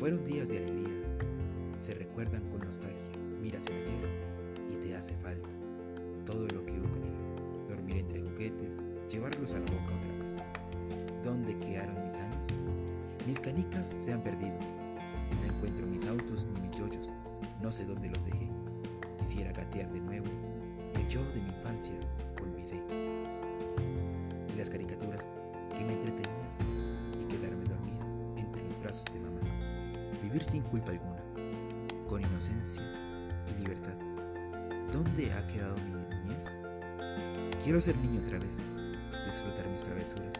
Fueron 0.00 0.24
días 0.24 0.48
de 0.48 0.56
alegría, 0.56 1.04
se 1.76 1.92
recuerdan 1.92 2.42
con 2.48 2.60
nostalgia, 2.60 3.02
miras 3.42 3.66
el 3.66 3.82
ayer 3.82 4.08
y 4.72 4.76
te 4.76 4.96
hace 4.96 5.14
falta 5.18 5.46
todo 6.24 6.46
lo 6.46 6.64
que 6.64 6.72
hubo 6.72 6.96
en 6.96 7.02
él. 7.02 7.68
Dormir 7.68 7.96
entre 7.98 8.22
juguetes, 8.22 8.80
llevarlos 9.10 9.52
a 9.52 9.58
la 9.58 9.66
boca 9.66 9.94
otra 9.94 10.22
vez. 10.22 10.38
¿Dónde 11.22 11.54
quedaron 11.58 12.02
mis 12.02 12.16
años? 12.16 12.48
Mis 13.26 13.40
canicas 13.40 13.88
se 13.88 14.14
han 14.14 14.22
perdido. 14.22 14.56
No 15.38 15.54
encuentro 15.54 15.86
mis 15.86 16.06
autos 16.06 16.46
ni 16.46 16.62
mis 16.62 16.78
yoyos. 16.78 17.12
No 17.60 17.70
sé 17.70 17.84
dónde 17.84 18.08
los 18.08 18.24
dejé. 18.24 18.48
Quisiera 19.18 19.52
gatear 19.52 19.92
de 19.92 20.00
nuevo. 20.00 20.28
El 20.94 21.06
yo 21.08 21.20
de 21.34 21.42
mi 21.42 21.50
infancia 21.50 21.92
Vivir 30.30 30.44
sin 30.44 30.62
culpa 30.62 30.92
alguna, 30.92 31.24
con 32.06 32.22
inocencia 32.22 32.80
y 33.48 33.60
libertad. 33.60 33.96
¿Dónde 34.92 35.32
ha 35.32 35.44
quedado 35.48 35.74
mi 35.78 35.90
niñez? 35.90 36.56
Quiero 37.64 37.80
ser 37.80 37.96
niño 37.96 38.22
otra 38.24 38.38
vez, 38.38 38.58
disfrutar 39.26 39.68
mis 39.68 39.82
travesuras. 39.82 40.32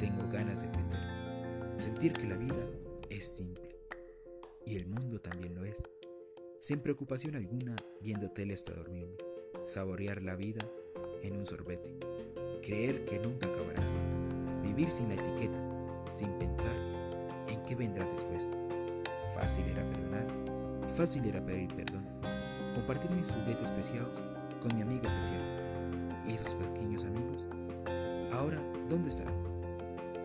Tengo 0.00 0.26
ganas 0.32 0.62
de 0.62 0.68
aprender, 0.68 0.98
sentir 1.76 2.14
que 2.14 2.26
la 2.26 2.38
vida 2.38 2.56
es 3.10 3.24
simple 3.36 3.68
y 4.64 4.76
el 4.76 4.86
mundo 4.86 5.20
también 5.20 5.54
lo 5.54 5.66
es. 5.66 5.84
Sin 6.58 6.80
preocupación 6.80 7.36
alguna, 7.36 7.76
viendo 8.00 8.30
tele 8.30 8.54
hasta 8.54 8.72
dormirme, 8.72 9.18
saborear 9.62 10.22
la 10.22 10.36
vida 10.36 10.66
en 11.22 11.36
un 11.36 11.44
sorbete, 11.44 11.98
creer 12.62 13.04
que 13.04 13.18
nunca 13.18 13.46
acabará, 13.46 13.82
vivir 14.62 14.90
sin 14.90 15.10
la 15.10 15.16
etiqueta, 15.16 16.02
sin 16.06 16.30
pensar 16.38 16.76
en 17.46 17.62
qué 17.64 17.76
vendrá 17.76 18.06
después. 18.06 18.50
Fácil 19.38 19.66
era 19.68 19.84
perdonar 19.84 20.26
y 20.88 20.90
fácil 20.90 21.24
era 21.26 21.40
pedir 21.40 21.72
perdón. 21.72 22.04
Compartir 22.74 23.08
mis 23.12 23.30
juguetes 23.30 23.70
preciados 23.70 24.20
con 24.60 24.74
mi 24.74 24.82
amigo 24.82 25.04
especial. 25.06 25.40
Y 26.26 26.32
esos 26.34 26.56
pequeños 26.56 27.04
amigos, 27.04 27.46
ahora, 28.32 28.58
¿dónde 28.90 29.08
estarán? 29.08 29.40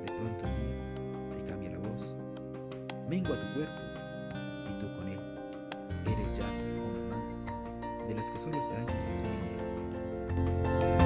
De 0.04 0.12
pronto 0.12 0.46
un 0.46 0.56
día 0.58 1.36
te 1.36 1.46
cambia 1.46 1.70
la 1.70 1.78
voz. 1.78 2.16
Vengo 3.08 3.34
a 3.34 3.40
tu 3.40 3.54
cuerpo 3.54 3.82
y 4.68 4.80
tú 4.80 4.88
con 4.98 5.08
él. 5.08 5.20
Eres 6.08 6.36
ya 6.36 6.46
uno 6.76 7.16
más 7.16 8.08
de 8.08 8.16
los 8.16 8.32
que 8.32 8.40
solo 8.40 8.58
extrañan 8.58 8.88
su 8.90 9.24
niñez. 9.30 11.03